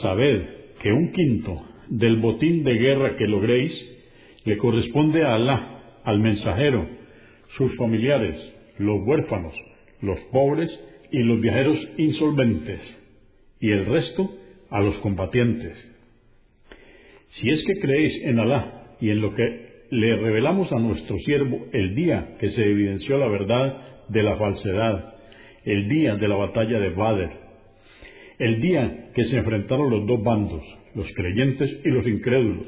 Sabed 0.01 0.64
que 0.85 0.93
un 0.93 1.11
quinto 1.13 1.63
del 1.87 2.17
botín 2.17 2.63
de 2.63 2.75
guerra 2.75 3.17
que 3.17 3.25
logréis 3.25 3.73
le 4.43 4.55
corresponde 4.57 5.23
a 5.23 5.33
Alá, 5.33 5.99
al 6.03 6.19
mensajero, 6.19 6.87
sus 7.57 7.75
familiares, 7.75 8.35
los 8.77 9.01
huérfanos, 9.03 9.55
los 10.01 10.19
pobres 10.31 10.69
y 11.11 11.23
los 11.23 11.41
viajeros 11.41 11.75
insolventes, 11.97 12.79
y 13.59 13.71
el 13.71 13.87
resto 13.87 14.31
a 14.69 14.79
los 14.79 14.95
combatientes. 14.97 15.75
Si 17.31 17.49
es 17.49 17.63
que 17.65 17.79
creéis 17.79 18.23
en 18.25 18.37
Alá 18.37 18.95
y 19.01 19.09
en 19.09 19.21
lo 19.21 19.33
que 19.33 19.87
le 19.89 20.15
revelamos 20.17 20.71
a 20.71 20.75
nuestro 20.75 21.17
siervo 21.17 21.65
el 21.73 21.95
día 21.95 22.35
que 22.39 22.51
se 22.51 22.61
evidenció 22.61 23.17
la 23.17 23.27
verdad 23.27 24.05
de 24.09 24.21
la 24.21 24.35
falsedad, 24.35 25.15
el 25.63 25.89
día 25.89 26.15
de 26.15 26.27
la 26.27 26.35
batalla 26.35 26.79
de 26.79 26.89
Badr, 26.91 27.31
el 28.37 28.61
día 28.61 29.04
que 29.15 29.23
se 29.25 29.37
enfrentaron 29.37 29.89
los 29.89 30.05
dos 30.05 30.21
bandos, 30.21 30.61
los 30.93 31.07
creyentes 31.13 31.79
y 31.85 31.89
los 31.89 32.05
incrédulos, 32.05 32.67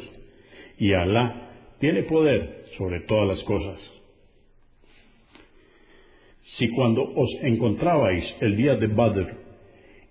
y 0.79 0.93
Alá 0.93 1.51
tiene 1.79 2.03
poder 2.03 2.63
sobre 2.77 3.01
todas 3.01 3.27
las 3.27 3.43
cosas. 3.43 3.77
Si 6.57 6.69
cuando 6.69 7.03
os 7.03 7.29
encontrabais 7.43 8.23
el 8.39 8.55
día 8.55 8.75
de 8.75 8.87
Badr 8.87 9.27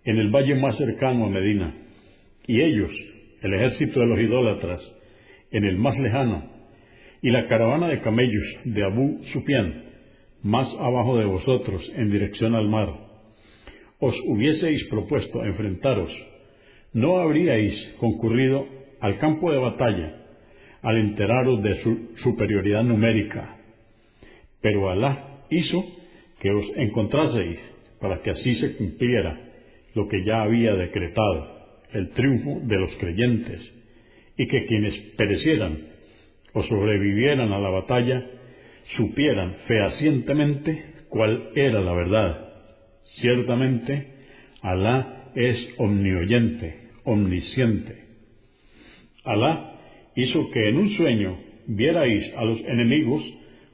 en 0.04 0.18
el 0.18 0.30
valle 0.30 0.54
más 0.56 0.76
cercano 0.76 1.24
a 1.24 1.30
Medina, 1.30 1.74
y 2.46 2.60
ellos, 2.60 2.90
el 3.42 3.54
ejército 3.54 4.00
de 4.00 4.06
los 4.06 4.20
idólatras, 4.20 4.80
en 5.50 5.64
el 5.64 5.78
más 5.78 5.98
lejano, 5.98 6.50
y 7.22 7.30
la 7.30 7.48
caravana 7.48 7.88
de 7.88 8.02
camellos 8.02 8.46
de 8.64 8.84
Abu 8.84 9.20
Sufyan, 9.32 9.84
más 10.42 10.68
abajo 10.78 11.16
de 11.16 11.24
vosotros, 11.24 11.90
en 11.96 12.10
dirección 12.10 12.54
al 12.54 12.68
mar, 12.68 13.05
os 13.98 14.14
hubieseis 14.26 14.84
propuesto 14.88 15.44
enfrentaros, 15.44 16.10
no 16.92 17.18
habríais 17.18 17.74
concurrido 17.98 18.66
al 19.00 19.18
campo 19.18 19.50
de 19.52 19.58
batalla 19.58 20.26
al 20.82 20.98
enteraros 20.98 21.62
de 21.62 21.82
su 21.82 22.10
superioridad 22.22 22.84
numérica. 22.84 23.56
Pero 24.60 24.88
Alá 24.88 25.42
hizo 25.50 25.84
que 26.40 26.50
os 26.50 26.64
encontraseis 26.76 27.58
para 28.00 28.20
que 28.22 28.30
así 28.30 28.54
se 28.56 28.76
cumpliera 28.76 29.36
lo 29.94 30.06
que 30.06 30.24
ya 30.24 30.42
había 30.42 30.74
decretado, 30.74 31.56
el 31.92 32.10
triunfo 32.10 32.60
de 32.62 32.76
los 32.76 32.90
creyentes, 32.98 33.60
y 34.36 34.46
que 34.46 34.66
quienes 34.66 34.94
perecieran 35.16 35.78
o 36.52 36.62
sobrevivieran 36.62 37.52
a 37.52 37.58
la 37.58 37.70
batalla 37.70 38.24
supieran 38.96 39.56
fehacientemente 39.66 40.84
cuál 41.08 41.50
era 41.56 41.80
la 41.80 41.94
verdad. 41.94 42.45
Ciertamente, 43.20 44.06
Alá 44.62 45.30
es 45.34 45.56
omnioyente, 45.78 46.90
omnisciente. 47.04 48.04
Alá 49.24 49.80
hizo 50.16 50.50
que 50.50 50.68
en 50.68 50.76
un 50.76 50.90
sueño 50.96 51.38
vierais 51.66 52.34
a 52.36 52.44
los 52.44 52.60
enemigos 52.60 53.22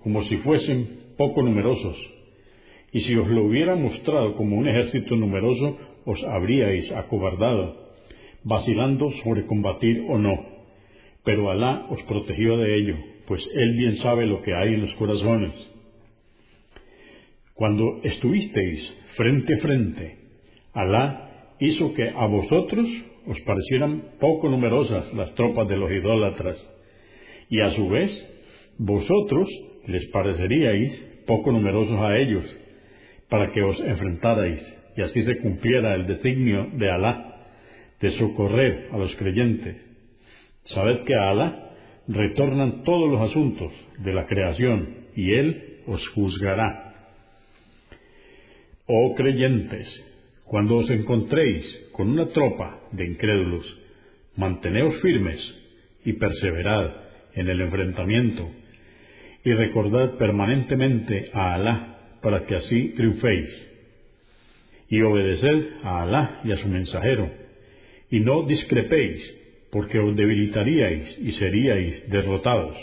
como 0.03 0.25
si 0.25 0.37
fuesen 0.39 1.15
poco 1.17 1.43
numerosos, 1.43 1.97
y 2.93 3.01
si 3.01 3.15
os 3.17 3.29
lo 3.29 3.45
hubiera 3.45 3.75
mostrado 3.77 4.35
como 4.35 4.57
un 4.57 4.69
ejército 4.69 5.17
numeroso, 5.17 5.79
os 6.05 6.23
habríais 6.25 6.91
acobardado, 6.93 7.93
vacilando 8.45 9.11
sobre 9.23 9.47
combatir 9.47 10.05
o 10.09 10.19
no. 10.19 10.35
Pero 11.25 11.51
Alá 11.51 11.87
os 11.91 12.03
protegió 12.03 12.57
de 12.59 12.77
ello, 12.77 12.97
pues 13.27 13.43
Él 13.55 13.77
bien 13.77 13.97
sabe 13.99 14.27
lo 14.27 14.43
que 14.43 14.55
hay 14.55 14.75
en 14.75 14.83
los 14.83 14.95
corazones. 14.95 15.53
Cuando 17.63 18.01
estuvisteis 18.03 18.93
frente 19.15 19.55
a 19.55 19.59
frente, 19.59 20.17
Alá 20.75 21.55
hizo 21.61 21.95
que 21.95 22.09
a 22.09 22.27
vosotros 22.27 22.89
os 23.25 23.41
parecieran 23.43 24.03
poco 24.19 24.49
numerosas 24.49 25.15
las 25.15 25.33
tropas 25.37 25.69
de 25.69 25.77
los 25.77 25.89
idólatras, 25.93 26.57
y 27.49 27.61
a 27.61 27.71
su 27.71 27.89
vez 27.89 28.11
vosotros 28.79 29.49
les 29.87 30.05
pareceríais 30.09 30.93
poco 31.25 31.53
numerosos 31.53 32.01
a 32.01 32.19
ellos, 32.19 32.43
para 33.29 33.53
que 33.53 33.63
os 33.63 33.79
enfrentarais, 33.79 34.61
y 34.97 35.03
así 35.03 35.23
se 35.23 35.39
cumpliera 35.39 35.95
el 35.95 36.09
designio 36.09 36.67
de 36.73 36.91
Alá 36.91 37.47
de 38.01 38.11
socorrer 38.19 38.89
a 38.91 38.99
los 38.99 39.15
creyentes. 39.15 39.77
Sabed 40.65 41.05
que 41.05 41.15
a 41.15 41.31
Alá 41.31 41.71
retornan 42.09 42.83
todos 42.83 43.09
los 43.09 43.21
asuntos 43.31 43.73
de 43.99 44.13
la 44.13 44.27
creación, 44.27 44.97
y 45.15 45.35
Él 45.35 45.79
os 45.87 46.05
juzgará. 46.09 46.92
Oh 48.87 49.15
creyentes, 49.15 49.87
cuando 50.45 50.79
os 50.79 50.91
encontréis 50.91 51.65
con 51.93 52.09
una 52.09 52.27
tropa 52.31 52.81
de 52.91 53.07
incrédulos, 53.07 53.65
manteneos 54.37 55.01
firmes 55.01 55.39
y 56.05 56.15
perseverad 56.15 56.91
en 57.35 57.49
el 57.49 57.61
enfrentamiento, 57.61 58.51
y 59.45 59.53
recordad 59.53 60.19
permanentemente 60.19 61.31
a 61.33 61.55
Alá 61.55 62.19
para 62.23 62.45
que 62.45 62.57
así 62.57 62.95
triunféis, 62.97 63.49
y 64.89 65.01
obedeced 65.01 65.85
a 65.85 66.03
Alá 66.03 66.41
y 66.43 66.51
a 66.51 66.57
su 66.57 66.67
mensajero, 66.67 67.31
y 68.11 68.19
no 68.19 68.43
discrepéis, 68.47 69.23
porque 69.71 70.01
os 70.01 70.17
debilitaríais 70.17 71.19
y 71.21 71.33
seríais 71.33 72.11
derrotados. 72.11 72.77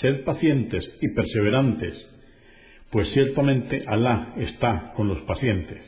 Sed 0.00 0.24
pacientes 0.24 0.88
y 1.00 1.08
perseverantes, 1.08 2.13
pues 2.94 3.08
ciertamente 3.12 3.82
Alá 3.88 4.34
está 4.36 4.92
con 4.94 5.08
los 5.08 5.20
pacientes. 5.22 5.82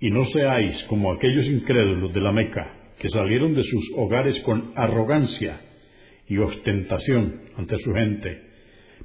Y 0.00 0.10
no 0.10 0.24
seáis 0.24 0.74
como 0.88 1.12
aquellos 1.12 1.46
incrédulos 1.46 2.12
de 2.12 2.20
la 2.20 2.32
Meca, 2.32 2.68
que 2.98 3.08
salieron 3.10 3.54
de 3.54 3.62
sus 3.62 3.92
hogares 3.96 4.40
con 4.40 4.72
arrogancia 4.74 5.60
y 6.26 6.38
ostentación 6.38 7.42
ante 7.56 7.78
su 7.78 7.92
gente, 7.94 8.42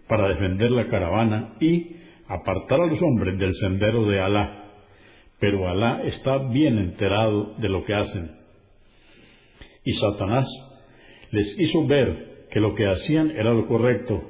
para 0.07 0.29
defender 0.29 0.71
la 0.71 0.87
caravana 0.87 1.53
y 1.59 1.97
apartar 2.27 2.81
a 2.81 2.87
los 2.87 2.99
hombres 2.99 3.37
del 3.37 3.53
sendero 3.53 4.07
de 4.07 4.19
Alá. 4.19 4.71
Pero 5.39 5.69
Alá 5.69 6.01
está 6.05 6.39
bien 6.49 6.79
enterado 6.79 7.53
de 7.59 7.69
lo 7.69 7.85
que 7.85 7.93
hacen. 7.93 8.31
Y 9.85 9.93
Satanás 9.93 10.47
les 11.29 11.59
hizo 11.59 11.85
ver 11.85 12.47
que 12.49 12.59
lo 12.59 12.73
que 12.73 12.87
hacían 12.87 13.29
era 13.29 13.53
lo 13.53 13.67
correcto, 13.67 14.23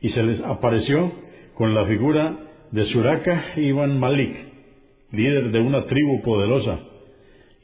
y 0.00 0.08
se 0.08 0.22
les 0.22 0.40
apareció 0.40 1.23
con 1.54 1.74
la 1.74 1.86
figura 1.86 2.36
de 2.70 2.84
Suraka 2.86 3.52
Ibn 3.56 3.98
Malik, 3.98 4.36
líder 5.12 5.50
de 5.50 5.60
una 5.60 5.84
tribu 5.86 6.22
poderosa, 6.22 6.80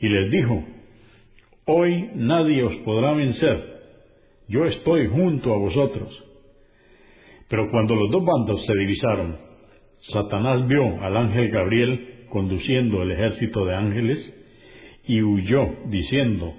y 0.01 0.09
les 0.09 0.31
dijo, 0.31 0.65
Hoy 1.67 2.11
nadie 2.15 2.63
os 2.65 2.75
podrá 2.85 3.13
vencer, 3.13 3.81
yo 4.49 4.65
estoy 4.67 5.07
junto 5.09 5.55
a 5.55 5.59
vosotros. 5.59 6.25
Pero 7.49 7.71
cuando 7.71 7.95
los 7.95 8.11
dos 8.11 8.25
bandos 8.25 8.65
se 8.67 8.75
divisaron, 8.75 9.37
Satanás 10.13 10.67
vio 10.67 11.03
al 11.03 11.17
ángel 11.17 11.51
Gabriel 11.51 12.27
conduciendo 12.31 13.03
el 13.03 13.13
ejército 13.13 13.65
de 13.65 13.75
ángeles 13.75 14.19
y 15.07 15.21
huyó 15.23 15.69
diciendo, 15.87 16.55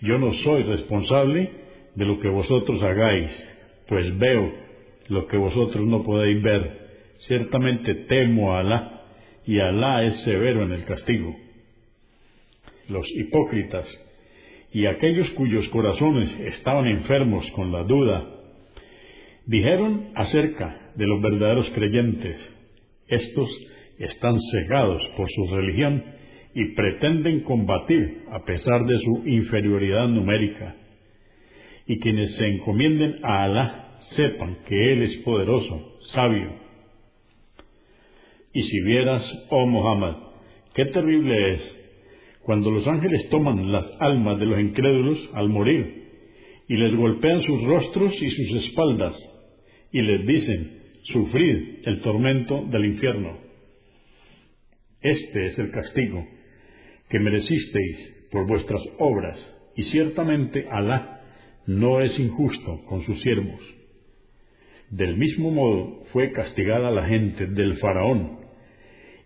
yo 0.00 0.18
no 0.18 0.32
soy 0.44 0.62
responsable 0.62 1.50
de 1.94 2.04
lo 2.04 2.18
que 2.20 2.28
vosotros 2.28 2.82
hagáis, 2.82 3.30
pues 3.88 4.16
veo 4.18 4.52
lo 5.10 5.26
que 5.26 5.36
vosotros 5.36 5.84
no 5.86 6.02
podéis 6.02 6.42
ver. 6.42 6.88
Ciertamente 7.26 7.94
temo 8.08 8.54
a 8.54 8.60
Alá, 8.60 9.02
y 9.44 9.58
Alá 9.58 10.04
es 10.04 10.22
severo 10.24 10.62
en 10.62 10.72
el 10.72 10.84
castigo. 10.84 11.36
Los 12.88 13.06
hipócritas 13.10 13.86
y 14.72 14.86
aquellos 14.86 15.28
cuyos 15.30 15.68
corazones 15.68 16.30
estaban 16.54 16.86
enfermos 16.86 17.44
con 17.52 17.72
la 17.72 17.82
duda, 17.82 18.24
dijeron 19.46 20.10
acerca 20.14 20.92
de 20.94 21.06
los 21.06 21.20
verdaderos 21.20 21.68
creyentes, 21.70 22.36
estos 23.08 23.48
están 23.98 24.36
cegados 24.52 25.02
por 25.16 25.28
su 25.28 25.46
religión 25.54 26.04
y 26.54 26.74
pretenden 26.74 27.40
combatir 27.40 28.22
a 28.30 28.44
pesar 28.44 28.84
de 28.84 28.98
su 29.00 29.22
inferioridad 29.26 30.06
numérica. 30.08 30.76
Y 31.86 31.98
quienes 31.98 32.36
se 32.36 32.46
encomienden 32.46 33.18
a 33.24 33.44
Alá 33.44 33.89
sepan 34.16 34.58
que 34.66 34.92
Él 34.92 35.02
es 35.02 35.16
poderoso, 35.24 35.98
sabio. 36.12 36.52
Y 38.52 38.62
si 38.62 38.80
vieras, 38.82 39.22
oh 39.50 39.66
Muhammad, 39.66 40.16
qué 40.74 40.86
terrible 40.86 41.54
es 41.54 41.76
cuando 42.42 42.70
los 42.70 42.86
ángeles 42.86 43.28
toman 43.28 43.70
las 43.70 43.86
almas 44.00 44.38
de 44.38 44.46
los 44.46 44.58
incrédulos 44.58 45.18
al 45.34 45.48
morir 45.48 46.00
y 46.68 46.76
les 46.76 46.96
golpean 46.96 47.42
sus 47.42 47.62
rostros 47.62 48.12
y 48.20 48.30
sus 48.30 48.64
espaldas 48.64 49.16
y 49.92 50.02
les 50.02 50.26
dicen, 50.26 50.80
sufrid 51.04 51.86
el 51.86 52.00
tormento 52.00 52.64
del 52.66 52.86
infierno. 52.86 53.38
Este 55.00 55.46
es 55.46 55.58
el 55.58 55.70
castigo 55.70 56.26
que 57.08 57.18
merecisteis 57.18 58.28
por 58.30 58.46
vuestras 58.46 58.82
obras, 58.98 59.38
y 59.76 59.84
ciertamente 59.84 60.66
Alá 60.70 61.22
no 61.66 62.00
es 62.00 62.18
injusto 62.18 62.84
con 62.84 63.04
sus 63.04 63.20
siervos. 63.22 63.60
Del 64.90 65.16
mismo 65.16 65.52
modo 65.52 66.04
fue 66.12 66.32
castigada 66.32 66.90
la 66.90 67.06
gente 67.06 67.46
del 67.46 67.78
faraón, 67.78 68.40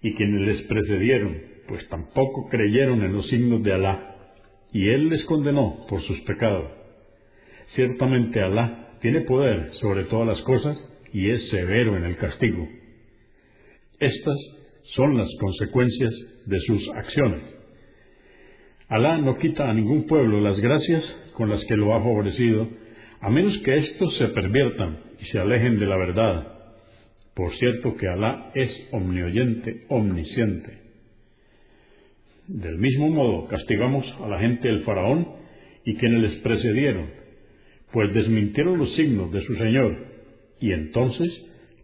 y 0.02 0.14
quienes 0.14 0.42
les 0.42 0.62
precedieron, 0.66 1.38
pues 1.66 1.88
tampoco 1.88 2.48
creyeron 2.50 3.02
en 3.02 3.14
los 3.14 3.26
signos 3.28 3.62
de 3.62 3.72
Alá, 3.72 4.14
y 4.72 4.88
él 4.88 5.08
les 5.08 5.24
condenó 5.24 5.86
por 5.88 6.02
sus 6.02 6.20
pecados. 6.22 6.70
Ciertamente 7.74 8.40
Alá 8.42 8.98
tiene 9.00 9.22
poder 9.22 9.72
sobre 9.80 10.04
todas 10.04 10.26
las 10.26 10.42
cosas 10.42 10.76
y 11.14 11.30
es 11.30 11.48
severo 11.48 11.96
en 11.96 12.04
el 12.04 12.16
castigo. 12.18 12.68
Estas 14.00 14.36
son 14.94 15.16
las 15.16 15.28
consecuencias 15.40 16.12
de 16.44 16.60
sus 16.60 16.88
acciones. 16.90 17.42
Alá 18.88 19.16
no 19.16 19.38
quita 19.38 19.70
a 19.70 19.72
ningún 19.72 20.06
pueblo 20.06 20.42
las 20.42 20.60
gracias 20.60 21.02
con 21.32 21.48
las 21.48 21.64
que 21.64 21.76
lo 21.76 21.94
ha 21.94 22.00
favorecido, 22.00 22.68
a 23.20 23.30
menos 23.30 23.56
que 23.64 23.78
éstos 23.78 24.14
se 24.18 24.28
perviertan 24.28 24.98
y 25.24 25.30
se 25.30 25.38
alejen 25.38 25.78
de 25.78 25.86
la 25.86 25.96
verdad. 25.96 26.48
Por 27.34 27.54
cierto 27.56 27.96
que 27.96 28.06
Alá 28.06 28.50
es 28.54 28.70
omnioyente, 28.92 29.84
omnisciente. 29.88 30.78
Del 32.46 32.76
mismo 32.78 33.08
modo 33.08 33.48
castigamos 33.48 34.06
a 34.20 34.28
la 34.28 34.38
gente 34.38 34.68
del 34.68 34.84
faraón 34.84 35.28
y 35.84 35.96
quienes 35.96 36.22
les 36.22 36.40
precedieron, 36.42 37.06
pues 37.92 38.12
desmintieron 38.12 38.78
los 38.78 38.94
signos 38.96 39.32
de 39.32 39.42
su 39.42 39.54
Señor, 39.56 39.96
y 40.60 40.72
entonces 40.72 41.30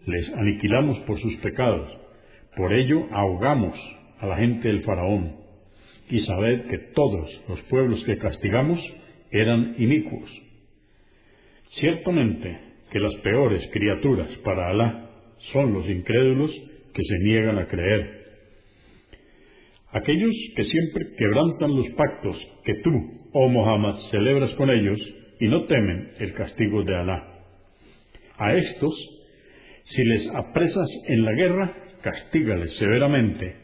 les 0.07 0.29
aniquilamos 0.35 0.98
por 1.00 1.20
sus 1.20 1.37
pecados. 1.37 1.90
Por 2.57 2.72
ello 2.72 3.07
ahogamos 3.11 3.79
a 4.18 4.26
la 4.26 4.37
gente 4.37 4.68
del 4.68 4.83
faraón 4.83 5.37
y 6.09 6.20
sabed 6.20 6.66
que 6.66 6.79
todos 6.94 7.29
los 7.48 7.61
pueblos 7.62 8.03
que 8.05 8.18
castigamos 8.18 8.81
eran 9.31 9.76
inicuos. 9.79 10.31
Ciertamente 11.79 12.69
que 12.90 13.00
las 13.00 13.14
peores 13.16 13.62
criaturas 13.72 14.29
para 14.44 14.70
Alá 14.70 15.11
son 15.53 15.72
los 15.72 15.88
incrédulos 15.88 16.50
que 16.92 17.03
se 17.03 17.18
niegan 17.24 17.59
a 17.59 17.66
creer. 17.66 18.20
Aquellos 19.92 20.35
que 20.55 20.64
siempre 20.64 21.14
quebrantan 21.16 21.76
los 21.76 21.88
pactos 21.96 22.37
que 22.64 22.74
tú, 22.83 22.90
oh 23.33 23.48
Muhammad, 23.48 23.96
celebras 24.11 24.53
con 24.55 24.70
ellos 24.70 24.98
y 25.40 25.48
no 25.48 25.64
temen 25.64 26.12
el 26.18 26.35
castigo 26.35 26.85
de 26.85 26.94
Alá. 26.94 27.40
A 28.37 28.55
estos, 28.55 28.94
si 29.85 30.05
les 30.05 30.29
apresas 30.35 30.88
en 31.09 31.24
la 31.24 31.33
guerra, 31.33 31.76
castígales 32.03 32.76
severamente 32.79 33.55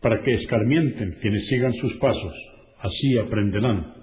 para 0.00 0.22
que 0.22 0.34
escarmienten 0.34 1.16
quienes 1.20 1.46
sigan 1.48 1.72
sus 1.74 1.94
pasos, 1.94 2.34
así 2.78 3.18
aprenderán. 3.18 3.94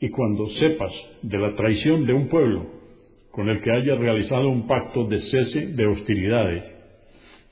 Y 0.00 0.10
cuando 0.10 0.48
sepas 0.60 0.92
de 1.22 1.38
la 1.38 1.54
traición 1.54 2.06
de 2.06 2.12
un 2.12 2.28
pueblo 2.28 2.75
con 3.36 3.50
el 3.50 3.60
que 3.60 3.70
haya 3.70 3.94
realizado 3.96 4.48
un 4.48 4.66
pacto 4.66 5.04
de 5.04 5.20
cese 5.20 5.66
de 5.66 5.86
hostilidades, 5.86 6.64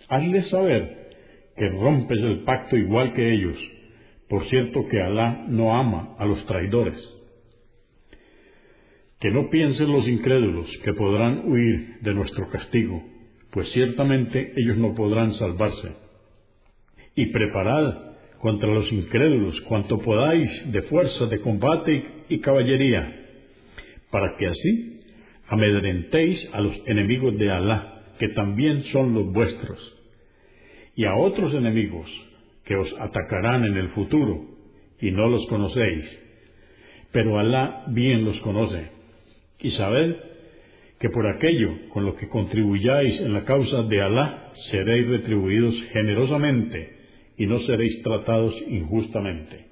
hazles 0.09 0.49
saber 0.49 1.11
que 1.55 1.69
rompes 1.69 2.19
el 2.21 2.39
pacto 2.45 2.75
igual 2.75 3.13
que 3.13 3.35
ellos. 3.35 3.59
Por 4.27 4.47
cierto 4.47 4.89
que 4.89 4.99
Alá 4.99 5.45
no 5.47 5.77
ama 5.77 6.17
a 6.19 6.25
los 6.25 6.45
traidores. 6.47 6.99
Que 9.21 9.31
no 9.31 9.51
piensen 9.51 9.93
los 9.93 10.09
incrédulos 10.09 10.67
que 10.83 10.95
podrán 10.95 11.43
huir 11.51 11.99
de 12.01 12.15
nuestro 12.15 12.49
castigo, 12.49 13.03
pues 13.51 13.71
ciertamente 13.73 14.55
ellos 14.57 14.79
no 14.79 14.95
podrán 14.95 15.35
salvarse 15.35 15.93
y 17.15 17.27
preparad 17.27 18.15
contra 18.39 18.73
los 18.73 18.91
incrédulos 18.91 19.61
cuanto 19.69 19.99
podáis 19.99 20.51
de 20.73 20.81
fuerza 20.83 21.27
de 21.27 21.41
combate 21.43 22.05
y 22.31 22.41
caballería, 22.41 23.21
para 24.11 24.35
que 24.39 24.47
así 24.47 24.94
amedrentéis 25.49 26.49
a 26.53 26.61
los 26.61 26.75
enemigos 26.87 27.37
de 27.39 27.51
Alá, 27.51 28.03
que 28.19 28.29
también 28.29 28.85
son 28.93 29.15
los 29.15 29.33
vuestros, 29.33 29.79
y 30.97 31.05
a 31.05 31.15
otros 31.17 31.53
enemigos 31.55 32.11
que 32.65 32.77
os 32.77 32.89
atacarán 33.01 33.65
en 33.65 33.77
el 33.77 33.89
futuro, 33.91 34.47
y 35.01 35.11
no 35.11 35.29
los 35.29 35.47
conocéis, 35.49 36.05
pero 37.13 37.39
Alá 37.39 37.85
bien 37.89 38.25
los 38.25 38.39
conoce. 38.41 38.89
Y 39.61 39.71
sabed 39.73 40.17
que 40.99 41.11
por 41.11 41.27
aquello 41.27 41.71
con 41.91 42.05
lo 42.07 42.17
que 42.17 42.29
contribuyáis 42.29 43.21
en 43.21 43.35
la 43.35 43.45
causa 43.45 43.83
de 43.83 44.01
Alá 44.01 44.53
seréis 44.71 45.07
retribuidos 45.09 45.75
generosamente 45.93 46.97
y 47.37 47.47
no 47.47 47.59
seréis 47.61 48.03
tratados 48.03 48.55
injustamente. 48.69 49.67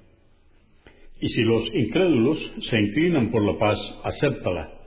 Y 1.19 1.29
si 1.29 1.43
los 1.43 1.63
incrédulos 1.73 2.37
se 2.69 2.79
inclinan 2.79 3.31
por 3.31 3.43
la 3.43 3.57
paz, 3.57 3.79
acéptala. 4.03 4.82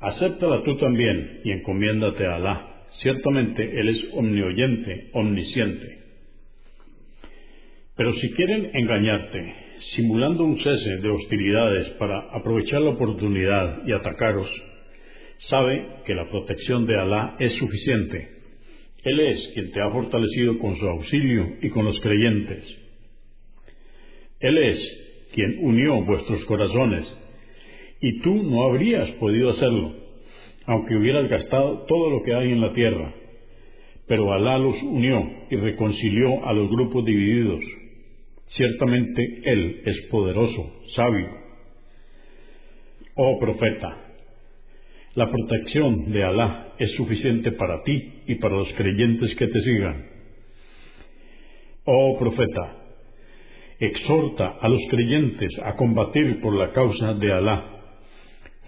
Acéptala 0.00 0.62
tú 0.62 0.76
también 0.76 1.40
y 1.44 1.50
encomiéndate 1.50 2.26
a 2.26 2.36
Alá. 2.36 2.84
Ciertamente 3.02 3.62
Él 3.80 3.88
es 3.88 4.04
omnioyente, 4.14 5.10
omnisciente. 5.12 5.98
Pero 7.96 8.14
si 8.14 8.30
quieren 8.32 8.70
engañarte, 8.74 9.54
simulando 9.96 10.44
un 10.44 10.56
cese 10.58 10.96
de 10.98 11.10
hostilidades 11.10 11.88
para 11.98 12.20
aprovechar 12.32 12.80
la 12.80 12.90
oportunidad 12.90 13.84
y 13.86 13.92
atacaros, 13.92 14.48
sabe 15.48 15.84
que 16.06 16.14
la 16.14 16.28
protección 16.30 16.86
de 16.86 16.96
Alá 16.96 17.36
es 17.40 17.52
suficiente. 17.54 18.38
Él 19.02 19.20
es 19.20 19.50
quien 19.54 19.72
te 19.72 19.80
ha 19.80 19.90
fortalecido 19.90 20.58
con 20.58 20.76
su 20.76 20.86
auxilio 20.86 21.56
y 21.60 21.70
con 21.70 21.84
los 21.84 22.00
creyentes. 22.00 22.64
Él 24.40 24.58
es 24.58 25.28
quien 25.34 25.58
unió 25.60 26.00
vuestros 26.02 26.44
corazones, 26.44 27.04
y 28.00 28.20
tú 28.20 28.42
no 28.42 28.64
habrías 28.64 29.10
podido 29.12 29.50
hacerlo, 29.50 29.92
aunque 30.66 30.96
hubieras 30.96 31.28
gastado 31.28 31.84
todo 31.86 32.10
lo 32.10 32.22
que 32.22 32.34
hay 32.34 32.52
en 32.52 32.60
la 32.60 32.72
tierra. 32.72 33.14
Pero 34.06 34.32
Alá 34.32 34.58
los 34.58 34.82
unió 34.82 35.22
y 35.50 35.56
reconcilió 35.56 36.46
a 36.46 36.52
los 36.52 36.70
grupos 36.70 37.04
divididos. 37.04 37.60
Ciertamente 38.48 39.40
Él 39.44 39.82
es 39.84 40.00
poderoso, 40.10 40.72
sabio. 40.94 41.28
Oh 43.14 43.38
profeta, 43.38 44.08
la 45.14 45.30
protección 45.30 46.12
de 46.12 46.24
Alá 46.24 46.74
es 46.78 46.92
suficiente 46.92 47.52
para 47.52 47.82
ti 47.82 48.22
y 48.26 48.36
para 48.36 48.56
los 48.56 48.72
creyentes 48.74 49.34
que 49.36 49.48
te 49.48 49.60
sigan. 49.60 50.06
Oh 51.84 52.16
profeta, 52.18 52.76
exhorta 53.80 54.58
a 54.60 54.68
los 54.68 54.80
creyentes 54.90 55.52
a 55.64 55.74
combatir 55.74 56.40
por 56.40 56.54
la 56.54 56.72
causa 56.72 57.14
de 57.14 57.32
Alá. 57.32 57.77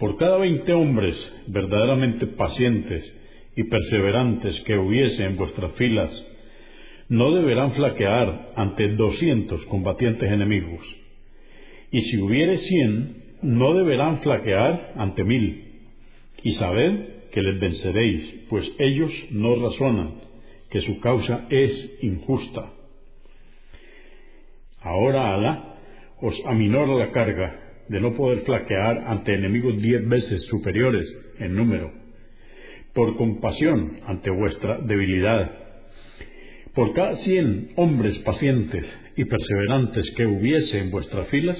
Por 0.01 0.17
cada 0.17 0.37
veinte 0.37 0.73
hombres 0.73 1.15
verdaderamente 1.45 2.25
pacientes 2.25 3.03
y 3.55 3.65
perseverantes 3.65 4.59
que 4.61 4.75
hubiese 4.75 5.23
en 5.23 5.37
vuestras 5.37 5.73
filas, 5.73 6.09
no 7.07 7.31
deberán 7.35 7.73
flaquear 7.73 8.51
ante 8.55 8.95
doscientos 8.95 9.63
combatientes 9.65 10.27
enemigos. 10.27 10.81
Y 11.91 12.01
si 12.01 12.17
hubiere 12.19 12.57
cien, 12.57 13.15
no 13.43 13.75
deberán 13.75 14.21
flaquear 14.21 14.93
ante 14.95 15.23
mil 15.23 15.65
y 16.41 16.53
sabed 16.53 17.29
que 17.31 17.43
les 17.43 17.59
venceréis, 17.59 18.45
pues 18.49 18.67
ellos 18.79 19.11
no 19.29 19.53
razonan, 19.53 20.15
que 20.71 20.81
su 20.81 20.99
causa 20.99 21.45
es 21.51 21.99
injusta. 22.01 22.73
Ahora 24.81 25.35
Alá 25.35 25.75
os 26.19 26.33
aminora 26.47 26.95
la 26.95 27.11
carga 27.11 27.70
de 27.89 28.01
no 28.01 28.13
poder 28.15 28.41
flaquear 28.41 29.05
ante 29.07 29.33
enemigos 29.33 29.81
diez 29.81 30.07
veces 30.07 30.45
superiores 30.45 31.05
en 31.39 31.55
número, 31.55 31.91
por 32.93 33.15
compasión 33.15 33.99
ante 34.07 34.29
vuestra 34.29 34.79
debilidad. 34.79 35.51
Por 36.73 36.93
cada 36.93 37.15
cien 37.17 37.69
hombres 37.75 38.17
pacientes 38.19 38.85
y 39.17 39.25
perseverantes 39.25 40.09
que 40.15 40.25
hubiese 40.25 40.79
en 40.79 40.91
vuestras 40.91 41.27
filas, 41.29 41.57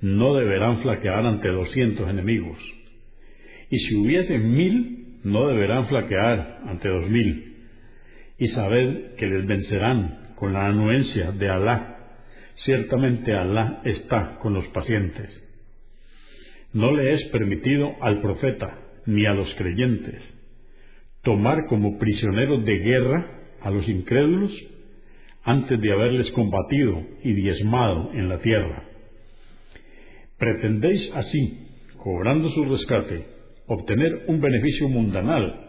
no 0.00 0.34
deberán 0.34 0.82
flaquear 0.82 1.26
ante 1.26 1.48
doscientos 1.48 2.08
enemigos 2.08 2.58
y 3.70 3.78
si 3.78 3.94
hubiesen 3.94 4.52
mil, 4.52 5.20
no 5.22 5.46
deberán 5.46 5.86
flaquear 5.86 6.58
ante 6.66 6.88
dos 6.88 7.08
mil. 7.08 7.54
Y 8.36 8.48
sabed 8.48 9.14
que 9.16 9.26
les 9.26 9.46
vencerán 9.46 10.34
con 10.34 10.52
la 10.52 10.66
anuencia 10.66 11.30
de 11.32 11.48
Alá. 11.48 11.89
Ciertamente 12.64 13.32
Alá 13.34 13.82
está 13.84 14.38
con 14.40 14.54
los 14.54 14.66
pacientes. 14.68 15.30
No 16.72 16.92
le 16.92 17.14
es 17.14 17.24
permitido 17.30 17.94
al 18.00 18.20
profeta 18.20 18.78
ni 19.06 19.26
a 19.26 19.34
los 19.34 19.52
creyentes 19.54 20.40
tomar 21.22 21.66
como 21.66 21.98
prisioneros 21.98 22.64
de 22.64 22.78
guerra 22.78 23.26
a 23.60 23.70
los 23.70 23.86
incrédulos 23.88 24.52
antes 25.42 25.80
de 25.80 25.92
haberles 25.92 26.30
combatido 26.32 27.02
y 27.22 27.32
diezmado 27.34 28.10
en 28.14 28.28
la 28.28 28.38
tierra. 28.38 28.84
Pretendéis 30.38 31.10
así, 31.14 31.66
cobrando 31.98 32.48
su 32.50 32.64
rescate, 32.64 33.24
obtener 33.66 34.24
un 34.28 34.40
beneficio 34.40 34.88
mundanal, 34.88 35.68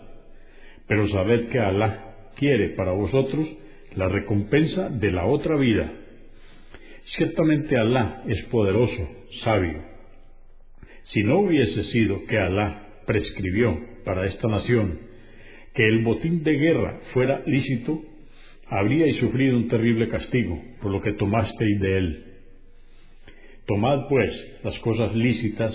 pero 0.87 1.07
sabed 1.09 1.49
que 1.49 1.59
Alá 1.59 2.15
quiere 2.35 2.69
para 2.69 2.91
vosotros 2.91 3.47
la 3.95 4.07
recompensa 4.07 4.89
de 4.89 5.11
la 5.11 5.25
otra 5.25 5.57
vida. 5.57 5.91
Ciertamente 7.17 7.77
Alá 7.77 8.23
es 8.27 8.41
poderoso, 8.45 9.09
sabio. 9.43 9.83
Si 11.03 11.23
no 11.23 11.39
hubiese 11.39 11.83
sido 11.91 12.25
que 12.25 12.37
Alá 12.37 12.87
prescribió 13.05 13.77
para 14.05 14.27
esta 14.27 14.47
nación 14.47 14.99
que 15.73 15.85
el 15.87 16.03
botín 16.03 16.43
de 16.43 16.53
guerra 16.53 17.01
fuera 17.13 17.41
lícito, 17.45 18.01
habríais 18.67 19.17
sufrido 19.17 19.57
un 19.57 19.67
terrible 19.67 20.07
castigo 20.07 20.61
por 20.81 20.91
lo 20.91 21.01
que 21.01 21.11
tomasteis 21.13 21.79
de 21.81 21.97
él. 21.97 22.25
Tomad, 23.67 24.07
pues, 24.07 24.31
las 24.63 24.79
cosas 24.79 25.13
lícitas 25.13 25.73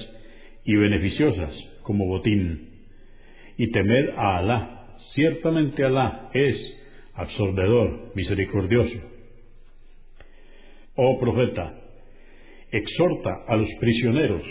y 0.65 0.75
beneficiosas 0.75 1.55
como 1.83 2.07
botín. 2.07 2.71
Y 3.59 3.71
temed 3.71 4.09
a 4.17 4.39
Alá, 4.39 4.97
ciertamente 5.15 5.85
Alá 5.85 6.31
es 6.33 6.57
absorbedor, 7.15 8.13
misericordioso. 8.15 9.16
Oh 10.97 11.19
profeta, 11.19 11.75
exhorta 12.73 13.31
a 13.49 13.57
los 13.57 13.69
prisioneros 13.81 14.43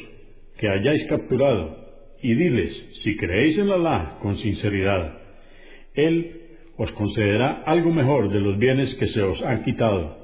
que 0.57 0.69
hayáis 0.69 1.05
capturado 1.09 1.85
y 2.21 2.33
diles, 2.33 2.71
si 3.03 3.17
creéis 3.17 3.57
en 3.57 3.71
Alá 3.71 4.19
con 4.21 4.37
sinceridad, 4.37 5.17
Él 5.93 6.41
os 6.77 6.91
concederá 6.91 7.63
algo 7.65 7.91
mejor 7.91 8.29
de 8.29 8.39
los 8.39 8.57
bienes 8.57 8.93
que 8.95 9.07
se 9.07 9.21
os 9.21 9.41
han 9.43 9.63
quitado 9.63 10.17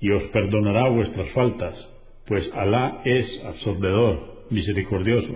y 0.00 0.10
os 0.10 0.22
perdonará 0.24 0.88
vuestras 0.88 1.30
faltas, 1.30 1.74
pues 2.26 2.48
Alá 2.54 3.02
es 3.04 3.26
absorbedor, 3.44 4.46
misericordioso. 4.50 5.34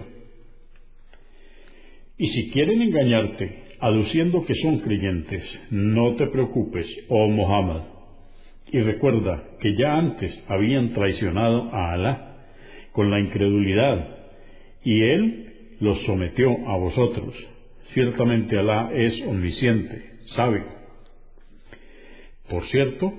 Y 2.18 2.28
si 2.28 2.50
quieren 2.50 2.82
engañarte, 2.82 3.62
aduciendo 3.80 4.44
que 4.44 4.54
son 4.56 4.80
creyentes, 4.80 5.42
no 5.70 6.14
te 6.16 6.26
preocupes, 6.26 6.86
oh 7.08 7.28
Muhammad. 7.28 7.99
Y 8.72 8.80
recuerda 8.80 9.42
que 9.60 9.74
ya 9.74 9.94
antes 9.96 10.32
habían 10.48 10.92
traicionado 10.92 11.74
a 11.74 11.92
Alá 11.92 12.36
con 12.92 13.10
la 13.10 13.18
incredulidad, 13.18 14.16
y 14.84 15.02
Él 15.02 15.52
los 15.80 16.00
sometió 16.04 16.50
a 16.68 16.76
vosotros. 16.76 17.34
Ciertamente 17.92 18.58
Alá 18.58 18.90
es 18.94 19.20
omnisciente, 19.26 20.02
sabe. 20.36 20.62
Por 22.48 22.64
cierto, 22.68 23.12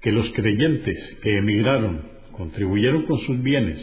que 0.00 0.12
los 0.12 0.30
creyentes 0.34 0.98
que 1.22 1.36
emigraron, 1.36 2.02
contribuyeron 2.32 3.02
con 3.02 3.18
sus 3.20 3.42
bienes 3.42 3.78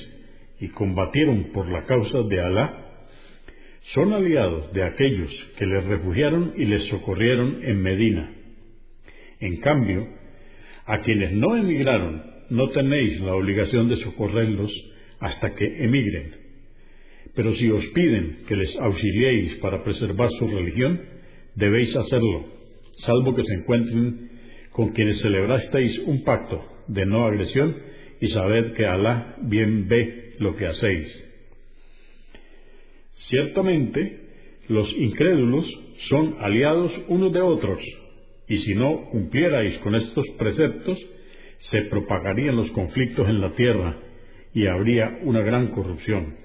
y 0.62 0.70
combatieron 0.70 1.52
por 1.54 1.68
la 1.70 1.84
causa 1.84 2.22
de 2.22 2.40
Alá, 2.40 2.80
son 3.94 4.14
aliados 4.14 4.72
de 4.72 4.84
aquellos 4.84 5.30
que 5.58 5.66
les 5.66 5.84
refugiaron 5.86 6.54
y 6.56 6.64
les 6.64 6.88
socorrieron 6.88 7.60
en 7.64 7.82
Medina. 7.82 8.32
En 9.42 9.58
cambio, 9.58 10.08
a 10.86 11.00
quienes 11.00 11.32
no 11.34 11.56
emigraron, 11.56 12.24
no 12.50 12.70
tenéis 12.70 13.20
la 13.22 13.36
obligación 13.36 13.90
de 13.90 13.98
socorrerlos 13.98 14.72
hasta 15.20 15.56
que 15.56 15.66
emigren. 15.84 16.36
Pero 17.36 17.56
si 17.56 17.70
os 17.70 17.86
piden 17.88 18.44
que 18.48 18.56
les 18.56 18.76
auxiliéis 18.78 19.56
para 19.56 19.84
preservar 19.84 20.30
su 20.38 20.48
religión, 20.48 21.02
debéis 21.56 21.96
hacerlo, 21.96 22.46
salvo 23.06 23.34
que 23.36 23.44
se 23.44 23.54
encuentren 23.54 24.30
con 24.72 24.90
quienes 24.90 25.22
celebrasteis 25.22 26.00
un 26.06 26.24
pacto 26.24 26.64
de 26.88 27.06
no 27.06 27.26
agresión 27.26 27.76
y 28.20 28.28
sabed 28.30 28.74
que 28.74 28.86
Alá 28.86 29.36
bien 29.42 29.88
ve 29.88 30.36
lo 30.40 30.56
que 30.56 30.68
hacéis. 30.68 31.08
Ciertamente, 33.30 34.20
los 34.68 34.92
incrédulos 34.94 35.66
son 36.10 36.36
aliados 36.40 36.92
unos 37.08 37.32
de 37.32 37.42
otros, 37.42 37.80
y 38.48 38.60
si 38.60 38.76
no 38.76 39.10
cumplierais 39.12 39.78
con 39.80 39.96
estos 39.96 40.26
preceptos, 40.38 40.98
se 41.72 41.84
propagarían 41.84 42.56
los 42.56 42.70
conflictos 42.72 43.28
en 43.28 43.42
la 43.42 43.52
tierra 43.54 43.98
y 44.54 44.68
habría 44.68 45.20
una 45.24 45.42
gran 45.42 45.68
corrupción. 45.68 46.36